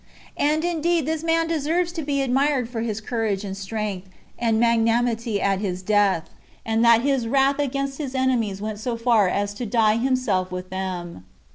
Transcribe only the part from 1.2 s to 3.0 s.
man deserves to be admired for his